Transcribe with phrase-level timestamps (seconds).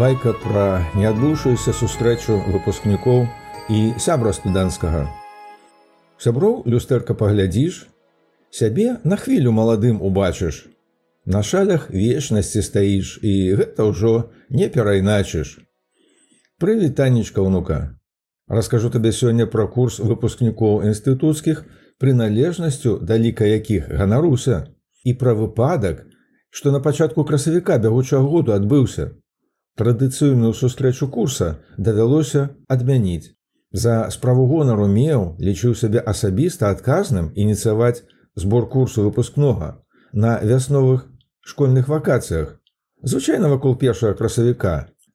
[0.00, 3.26] байка пра неадбыўшуюся сустрэчу выпускнікоў
[3.68, 5.02] і сябра студэнцкага.
[6.16, 7.82] Сяброў люстэрка паглядзіш,
[8.48, 10.62] сябе на хвілю маладым убачыш.
[11.28, 15.60] На шалях вечнасці стаіш і гэта ўжо не перайначыш.
[16.56, 18.00] Прывіт танечка ўнука.
[18.48, 21.64] Раскажу табе сёння пра курс выпускнікоў інстытуцкіх
[22.00, 24.64] прыналежнасцю да ліка якіх ганаруся
[25.04, 26.06] і пра выпадак,
[26.48, 29.12] што на пачатку красавіка бягучага году адбыўся.
[29.80, 31.46] Традыцыйную сустрэчу курса
[31.78, 33.32] давялося адмяніць.
[33.72, 38.02] За справу гонару меў лічыў сябе асабіста адказным ініцыяваць
[38.42, 39.70] збор курсу выпускнога
[40.12, 41.06] на вясновых
[41.40, 42.60] школьных вакацыях.
[43.02, 44.74] Звычайна вакол першага красавіка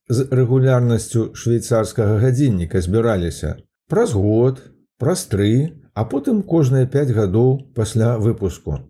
[0.09, 3.53] з рэгулярнасцю швейцарскага гадзінніка збіраліся
[3.85, 4.65] праз год,
[4.97, 8.81] праз тры, а потым кожныя пяць гадоў пасля выпуску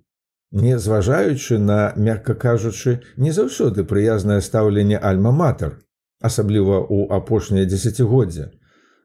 [0.56, 5.76] не зважаючы на мякка кажучы не заўсёды прыязнае стаўленне альма-матар
[6.22, 8.52] асабліва ў апошняе дзесяцігоддзя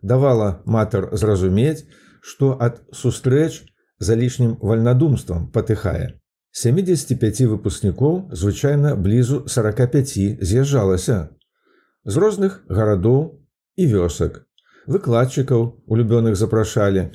[0.03, 1.85] давала матар зразумець
[2.21, 3.67] што ад сустрэч
[3.99, 6.17] за лішнім вальнадумствам патыхае.
[6.53, 11.19] 75 выпускнікоў звычайна блізу 45 з'язджалася
[12.05, 13.21] з розных гарадоў
[13.77, 14.47] і вёсак.
[14.87, 17.11] Выкладчыкаў улюбёных запрашалі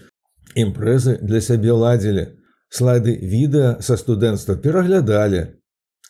[0.55, 2.27] імпрэзы для сябе ладзілі
[2.69, 5.45] слайды відэа са студэнцтва пераглядалі,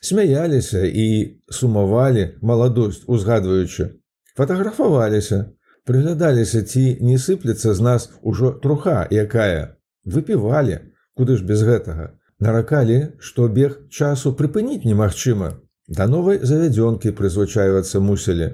[0.01, 4.01] смяяліся і сумавалі маладосць узгадваючы,
[4.37, 5.39] фатаграфаваліся,
[5.85, 10.79] прыглядаліся ці не сыплецца з нас ужо труха, якая выпівалі,
[11.15, 15.55] куды ж без гэтага, наракалі, што бег часу прыпыніць немагчыма.
[15.87, 18.47] Да новай завядзёнкі прызвычайвацца мусілі,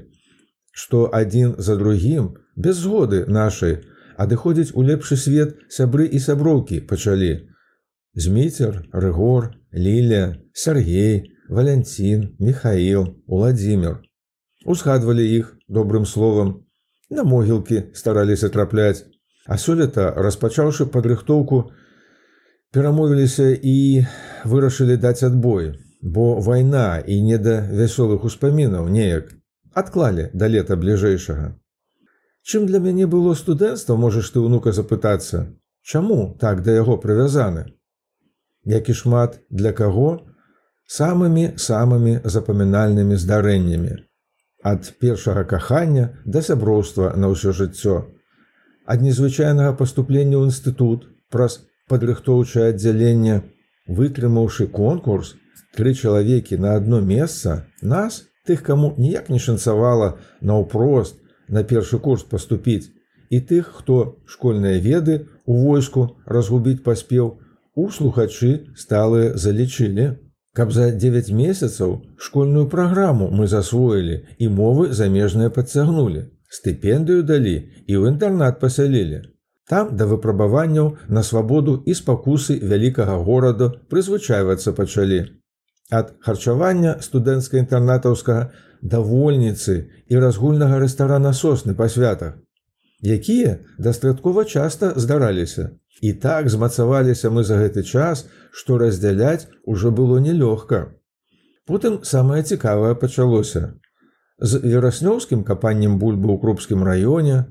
[0.71, 3.79] што адзін за другім без згоды нашай
[4.17, 7.31] адыходзіць у лепшы свет сябры і сяброўкі пачалі,
[8.15, 14.01] Зміцер, Рыгор, Ліля, Сергей, Валянцін, Михаил, Владимир.
[14.65, 16.63] Узгадвалі іх добрым словам,
[17.09, 19.05] на могілкі стараліся трапляць,
[19.47, 21.71] А сёлета, распачаўшы падрыхтоўку,
[22.71, 24.05] перамовіліся і
[24.45, 29.33] вырашылі даць адбой, бо вайна і не да вясёлых успамінаў неяк
[29.73, 31.57] адклалі да лета бліжэйшага.
[32.43, 37.65] Чым для мяне было студэнцтва, можаш ты ўнука запытацца, Чаму так да яго прывязаны?
[38.65, 40.21] Як і шмат для каго
[40.87, 43.97] самымі самымі запамінальнымі здарэннямі.
[44.63, 48.05] Ад першага кахання да сяброўства на ўсё жыццё.
[48.85, 53.41] Ад незвычайнага паступлення ў інстытут праз падрыхтоўчае аддзяленне
[53.87, 55.35] вытрымаўшы конкурс
[55.75, 61.17] тры чалавекі на одно месца нас тых каму ніяк не шанцавала наўпрост
[61.47, 62.91] на першы курс паступіць
[63.29, 67.39] і тых хто школьныя веды у войску разгубіць паспеў
[67.75, 70.17] у слухачы сталы залічылі.
[70.53, 76.27] Каб за 9 месяцаў школьную праграму мы засвоілі і мовы замежныя падцягнулі.
[76.51, 77.55] Стыпендыю далі
[77.87, 79.21] і ў інтэрнат пасялілі.
[79.71, 85.21] Там да выпрабаванняў на свабоду і спакусы вялікага гораду прызвычайвацца пачалі.
[85.91, 88.51] Ад харчавання студэнцка інтэрнатаўскага
[88.81, 92.35] давольніцы і разгульнага рэстарана сосны па святах,
[92.99, 95.71] якія дастаткова часта здараліся.
[95.99, 100.95] І так змацаваліся мы за гэты час, што раздзяляць ужо было нелёгка.
[101.67, 103.75] Потым самае цікавае пачалося.
[104.39, 107.45] З вераснёўскім капаннем бульбы ў крупскім раёне,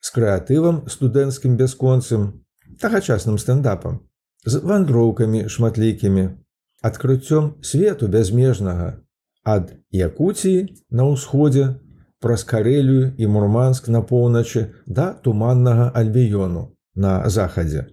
[0.00, 2.42] з крэатывам студэнцкім бясконцым,
[2.80, 4.00] тагачасным стендапам,
[4.44, 6.28] з вандроўкамі шматлікімі,
[6.82, 9.02] адкрыццём свету бязмежнага,
[9.44, 11.78] ад Якуціі на ўсходзе,
[12.18, 17.86] праз карэлю і мурманск на поўначы да туманнага альбіёну на захадзе,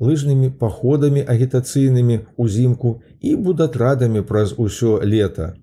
[0.00, 5.54] лыжнымі паходамі агітацыйнымі ўзімку і будатрадамі праз усё лета,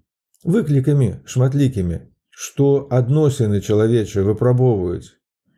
[0.44, 2.00] выклікамі шматлікімі,
[2.30, 5.14] што адносіны чалавечы выпрабоўваюць.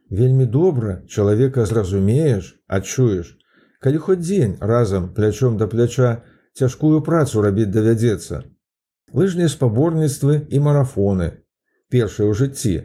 [0.09, 3.37] Вельмі добра чалавека зразумееш, адчуеш,
[3.81, 6.11] калі хоць дзень разам плячом да пляча
[6.53, 8.43] цяжкую працу рабіць давядзецца.
[9.13, 11.31] Лыжныя спаборніцтвы і марафоны,
[11.89, 12.75] першыя ў жыцці.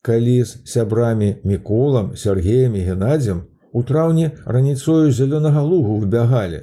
[0.00, 6.60] Калі з сябрамі міколам, Сергеем і Геннадзем у траўні раніцою зялёнага лугу выбягалі.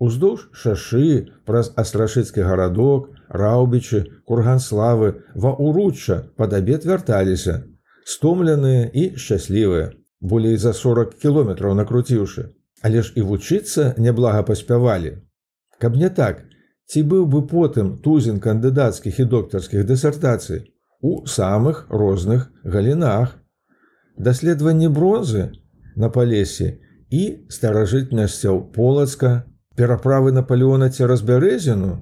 [0.00, 7.62] Уздоўж шашы праз астрашыцкі гарадок, раўбічы, курганславы, ва уручча пад абед вярталіся,
[8.04, 12.48] стомленыя і шчаслівыя, болей за 40 кіметраў накруціўшы,
[12.82, 15.20] але ж і вучыцца няблага паспявалі.
[15.78, 16.42] Каб не так,
[16.88, 23.36] ці быў бы потым тузін кандыдацкіх і доктарскіх дысертацый у самых розных галінах.
[24.16, 25.52] Даследаванне бронзы
[25.96, 26.78] на палесе
[27.10, 29.44] і старажытнасцяў полацка,
[29.76, 31.98] пераправы Наполеона цераз бярэзіну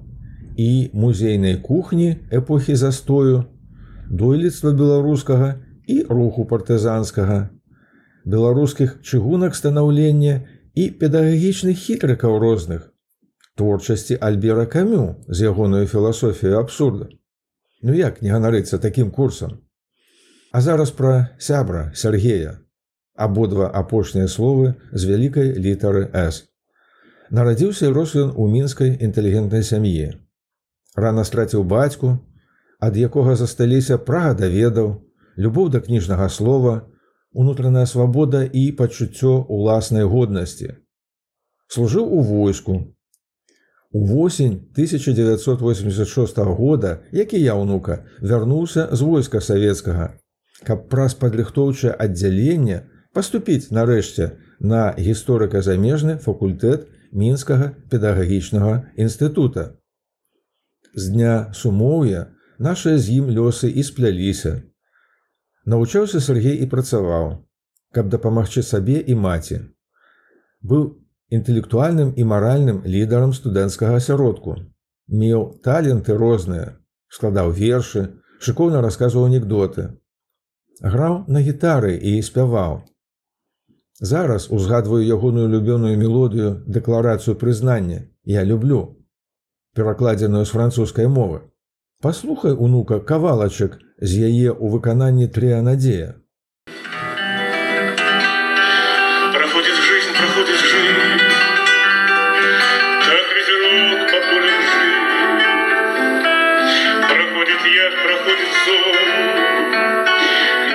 [0.57, 3.45] і музейнай кухні эпохі застою,
[4.09, 5.55] дойлідства беларускага
[5.87, 7.49] і руху партызанскага,
[8.25, 10.41] беларускіх чыгунак станаўлення
[10.75, 12.91] і педагагічных хітрыкаў розных,
[13.55, 17.09] творчасці Альбера камю з ягоную філасофію абсурда.
[17.81, 19.59] Ну як не ганарыцца такім курсам?
[20.51, 22.59] А зараз пра сябра Сергея,
[23.25, 26.47] абодва апошнія словы з вялікай літары С.
[27.29, 30.17] Нарадзіўся рос ён у мінскай інтэлігентнай сям'і.
[30.95, 32.17] Рана страціў бацьку,
[32.79, 34.95] ад якога засталіся прага даведаў,
[35.37, 36.89] любоў да кніжнага слова,
[37.33, 40.73] унутраная свабода і пачуццё уласнай годнасці.
[41.67, 42.95] Служыў у войску.
[43.91, 50.13] У восень 1986 года, як і я ўнука, вярнуўся з войска савецкага,
[50.65, 59.75] каб праз падрыхтоўчае аддзяленне паступіць нарэшце на гісторыка-замежны факультэт мінскага педагагічнага інстытута.
[60.93, 62.27] З дня сумоўя
[62.59, 64.61] нашыя з ім лёсы і спляліся.
[65.65, 67.45] Навучаўся Сергей і працаваў,
[67.93, 69.61] каб дапамагчы сабе і маці.
[70.61, 74.57] Быў інтэлектуальным і маральным лідарам студэнцкага асяродку.
[75.07, 76.77] Меў таленты розныя,
[77.09, 79.89] складаў вершы, шыкоўна расказваў анекдоты.
[80.81, 82.83] Граў на гітары і спяваў.
[83.99, 88.07] Зараз узгадваю ягоную любёную мелодыю дэкларацыю прызнання.
[88.23, 88.95] Я люблю
[89.75, 91.41] перакладзеную з французскай мовы.
[92.01, 96.15] Паслухай унука кавалачак з яе ў выкананні трыя надзея
[99.35, 101.19] проходит жизнь проходит жизнь.
[103.03, 105.03] Как ветерок по полю жизнь
[107.11, 108.95] проходит яд проходит сон.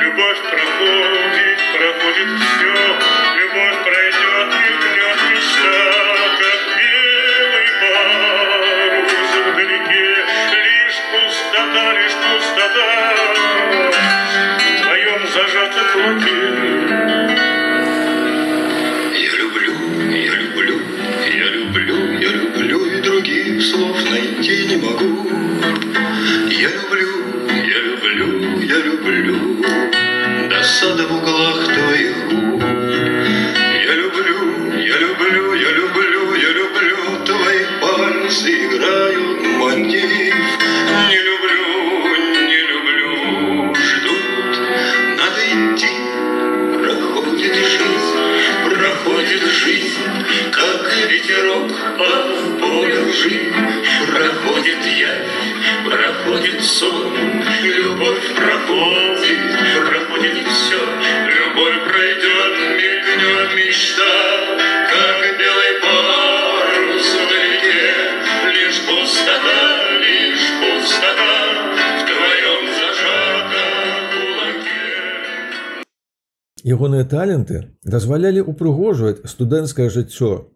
[0.02, 2.63] Любовь проходит проходит все
[26.64, 27.08] Я люблю,
[27.50, 29.36] я люблю, я люблю
[30.48, 32.62] досада в углах твоих губ.
[33.84, 36.96] Я люблю, я люблю, я люблю, я люблю
[37.26, 40.10] твои пальцы играют мотив.
[41.10, 41.64] Не люблю,
[42.48, 44.58] не люблю, ждут,
[45.18, 45.92] надо идти.
[46.82, 48.16] Проходит жизнь,
[48.70, 49.98] проходит жизнь,
[50.50, 53.52] как ветерок по полю жизнь.
[54.10, 55.33] Проходит явь,
[56.23, 59.41] проходит сон, любовь проходит,
[59.89, 60.79] проходит все,
[61.35, 64.15] любовь пройдет, мелькнет мечта,
[64.91, 67.89] как белый парус вдалеке,
[68.55, 69.61] лишь пустота,
[69.99, 71.35] лишь пустота
[71.97, 75.83] в твоем зажатом кулаке.
[76.63, 80.47] Ягоныя таленты дазвалялі ўпрыгожваць студэнцкае жыццё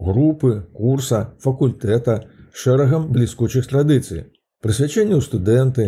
[0.00, 4.32] групы, курса, факультэта шэрагам бліскучых традыцый.
[4.65, 5.83] Прысвячэнне ў студэнты,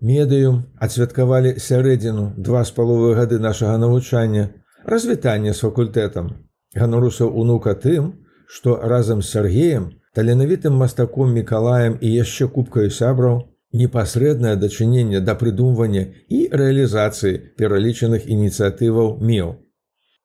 [0.00, 4.44] медыум адсвяткавалі сярэдзіну два з паловы гады нашага навучання,
[4.88, 6.30] развітанне з факультэтам.
[6.72, 9.84] Ганарусаў унука тым, што разам з Сергеем,
[10.16, 13.44] таленавітым мастаком Мікалаем і яшчэ кубкаю сябраў,
[13.76, 19.56] непасрэднае дачыненне да прыдумвання і рэалізацыі пералічаных ініцыятываў меў.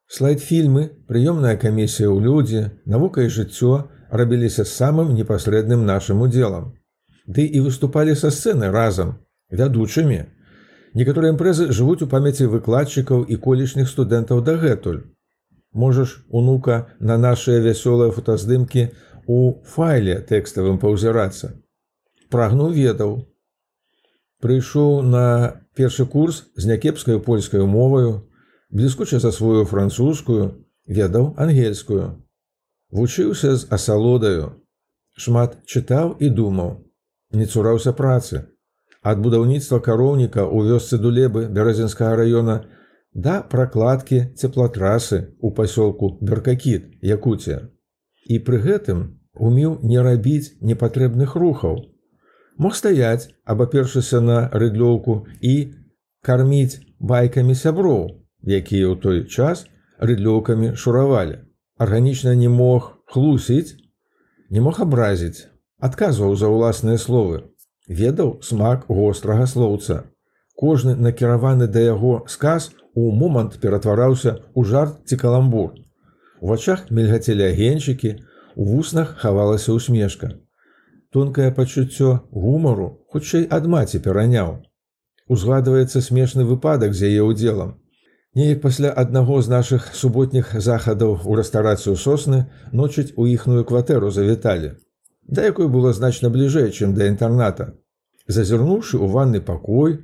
[0.07, 6.78] Слайд-фільмы, прыёмная камісія ў людзі, навука і жыццё рабіліся самым непасрэдным нашым удзелам.
[7.29, 9.13] Ды і выступалі са сцэны разам,
[9.53, 10.19] вядучымі.
[10.97, 15.05] Некаторыя імпрэзы жывуць у памяці выкладчыкаў і колішніх студэнтаў дагэтуль.
[15.73, 18.89] Можаш, унука, на нашыя вясёлыя фотаздымкі
[19.29, 21.53] у файле тэкставым паўзірацца.
[22.33, 23.13] Прагнуў ведаў,
[24.39, 28.31] Прыйшоў на першы курс з някепскаю польскаю моваю,
[28.71, 32.23] бліскуча засвою французскую, ведаў ангельскую.
[32.89, 34.63] Вучыўся з асалодаю,
[35.19, 36.71] шмат чытаў і думаў,
[37.31, 38.45] не цураўся працы.
[39.01, 42.55] Ад будаўніцтва кароўніка ў вёсцы дулебы бярэзінскага раёна
[43.13, 47.69] да пракладкі цеплатрасы ў пасёлку Беркакіт, Якуція.
[48.25, 51.79] І пры гэтым умеў не рабіць непатрэбных рухаў,
[52.57, 55.73] мог стаяць, абапершыся на рыдлёўку і
[56.21, 59.65] карміць байкамі сяброў, якія ў той час
[59.99, 61.39] рыдлёўкамі шуравалі.
[61.79, 63.79] Арганічна не мог хлусіць,
[64.49, 65.47] не мог абразіць,
[65.79, 67.43] адказваў за ўласныя словы,
[67.87, 70.03] ведаў смак вострага слоўца.
[70.55, 75.71] Кожны накіраваны да яго сказ у момант ператвараўся ў жарт ці каламбур.
[76.41, 78.17] У вачах мельгацелі агеньчыкі,
[78.55, 80.35] у вуснах хавалася усмешка
[81.15, 84.57] тонкае пачуццё гумару хутчэй ад маці пераняў.
[85.33, 87.73] узгадваецца смешны выпадак з яе ўдзелам.
[88.37, 92.39] Неяк пасля аднаго з нашых суботніх захадаў у рэстарацыю сосны
[92.79, 94.71] ночыць у іхную кватэру завіталі.
[95.29, 97.77] Да якой было значна бліжэй, чым да інтэрната.
[98.25, 100.01] Зазірнуўшы ў ванны пакой,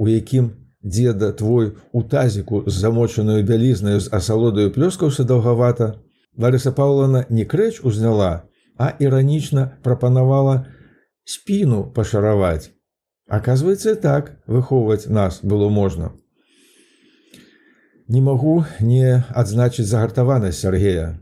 [0.00, 6.00] у якім дзеда твой у тазіку з замочаную бялізнаю з асалодаю плёскаўся даўгавата,
[6.38, 8.48] Ларыса Паўлана не крэч узняла,
[8.78, 10.64] а іранічна прапанавала
[11.24, 12.72] спіну пашараваць.
[13.28, 16.12] Аказваецца так выхоўваць нас было можна.
[18.08, 21.20] Не магу не адзначыць загартаванасць Сергея.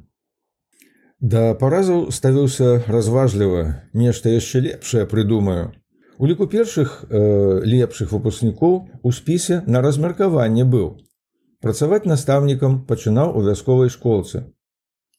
[1.21, 5.77] Да паразаў ставіўся разважліва, нешта яшчэ лепшае прыдумаю.
[6.17, 10.97] У ліку першых э, лепшых выпускнікоў у спісе на размеркаванне быў.
[11.61, 14.49] Працаваць настаўнікам пачынаў у вясковай школцы.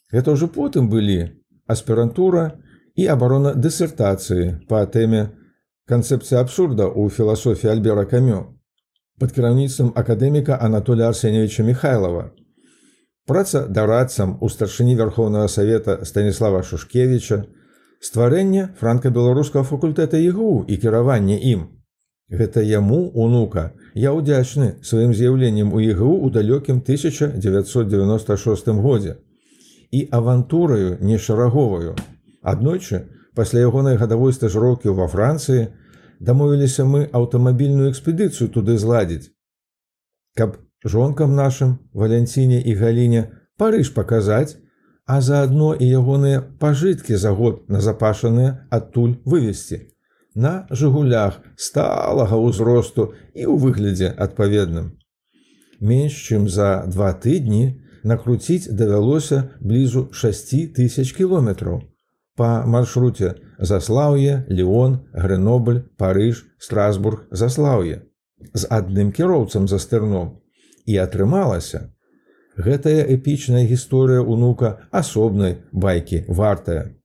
[0.10, 1.38] Гэта ўжо потым былі
[1.70, 2.58] аспірантура
[2.98, 5.29] і абарона дысертацыі па тэме
[5.86, 8.58] канцэпцыі абсурда ў філасофіі Альбера Камё
[9.22, 12.34] пад кіраўніцтвам акадэміка Анатоля Арсеневича Михайлова.
[13.28, 17.44] Праца дарадцам у старшыні вярхоўнага савета Станіслава Шушкевіча,
[18.01, 21.68] стварэнне франка-беларускага факультэта ігу і кіраванне ім.
[22.32, 23.72] Гэта яму унука.
[23.94, 29.20] Я ўдзячны сваім з'яўленнем у ігу ў далёкім 1996 годзе
[29.92, 31.96] і авантураю нешараговую.
[32.42, 35.68] Аднойчы, пасля ягонай гадавой стажыроўкі ва Францыі,
[36.20, 39.30] дамовіліся мы аўтамабільную экспедыцыю туды зладзіць.
[40.34, 43.23] Каб жонкам нашым валянціне і галіне
[43.57, 44.57] парыж паказаць,
[45.05, 49.88] а заадно і ягоныя пажыткі за год назапашаныя адтуль вывесці.
[50.35, 54.95] На жыгулях сталага ўзросту і ў выглядзе адпаведным.
[55.81, 61.81] Менш чым за два тыдні накруціць давялося блізу 6 тысяч кіલોметраў.
[62.38, 68.07] Па маршруце заслаўе, Леон, Гренобль, Парыж, Страсбург, заслаўе
[68.53, 70.39] з адным кіроўцам за стырном.
[70.85, 71.89] І атрымалася.
[72.57, 76.95] Гэтая эпічная гісторыя унука асобнай байкі вартая.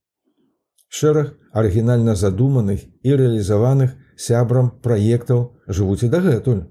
[0.89, 6.65] Шэраг арыгінальна задуманых і рэалізаваных сябрам праектаў жывуць і дагэтуль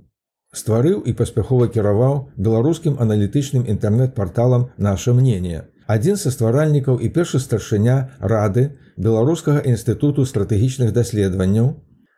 [0.56, 5.68] стварыў і паспяхова кіраваў беларускім аналітычным інтэрнэт-парталам наше мнение.
[5.86, 8.64] Адзін са стваральнікаў і першы старшыня рады
[8.96, 11.68] беларускага інстытуту стратэгічных даследаванняў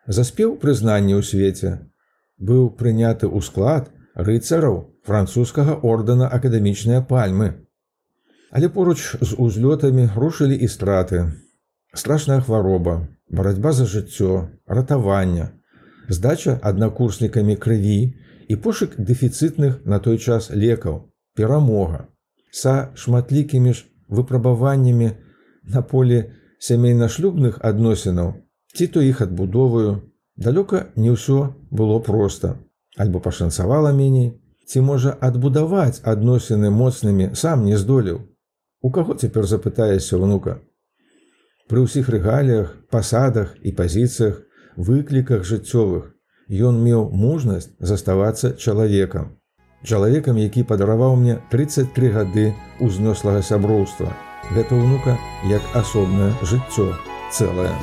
[0.06, 1.72] заспеў прызнанне ў свеце.
[2.38, 7.48] Быў прыняты ў склад рыцараў французскага ордэна акадэмічныя пальмы.
[8.50, 11.32] Але поруч з узлётамі рушылі і страты.
[11.94, 15.52] Страшная хвароба, барацьба за жыццё, ратавання,
[16.08, 18.14] здача аднакурснікамі крыві
[18.48, 22.08] і пошук дэфіцытных на той час лекаў, перамога.
[22.50, 25.12] Са шматлікімі ж выпрабаваннямі
[25.62, 28.34] на поле сямейна-шлюбных адносінаў,
[28.74, 32.56] ці то іх адбудоваю, далёка не ўсё было проста,
[32.98, 34.34] альбо пашанцавала меней,
[34.66, 38.20] ці можа адбудаваць адносіны моцнымі сам не здолеў.
[38.82, 40.58] У каго цяпер запытаешся внука?
[41.68, 44.44] Пры ўсіх рэгаліях, пасадах і пазіцыях,
[44.76, 46.14] выкліках жыццёвых
[46.48, 49.36] ён меў мужнасць заставацца чалавекам.
[49.84, 52.46] Чалавекам, які падараваў мне 33 гады
[52.80, 54.10] ўзнёслага сяброўства.
[54.56, 56.92] Гэта ўнука як асобнае жыццё
[57.30, 57.74] цэлае.